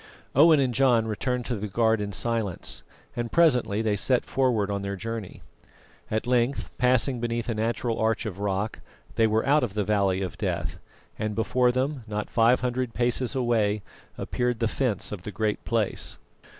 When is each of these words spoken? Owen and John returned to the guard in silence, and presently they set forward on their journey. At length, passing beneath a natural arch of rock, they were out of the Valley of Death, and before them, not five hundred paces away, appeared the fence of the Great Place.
Owen 0.33 0.59
and 0.59 0.73
John 0.73 1.05
returned 1.07 1.45
to 1.45 1.55
the 1.55 1.67
guard 1.67 2.01
in 2.01 2.11
silence, 2.11 2.81
and 3.15 3.31
presently 3.31 3.83
they 3.83 3.95
set 3.95 4.25
forward 4.25 4.71
on 4.71 4.81
their 4.81 4.95
journey. 4.95 5.43
At 6.09 6.25
length, 6.25 6.71
passing 6.79 7.19
beneath 7.19 7.47
a 7.49 7.53
natural 7.53 7.99
arch 7.99 8.25
of 8.25 8.39
rock, 8.39 8.79
they 9.13 9.27
were 9.27 9.45
out 9.45 9.63
of 9.63 9.75
the 9.75 9.83
Valley 9.83 10.23
of 10.23 10.39
Death, 10.39 10.79
and 11.19 11.35
before 11.35 11.71
them, 11.71 12.03
not 12.07 12.31
five 12.31 12.61
hundred 12.61 12.95
paces 12.95 13.35
away, 13.35 13.83
appeared 14.17 14.57
the 14.57 14.67
fence 14.67 15.11
of 15.11 15.21
the 15.21 15.29
Great 15.31 15.63
Place. 15.65 16.17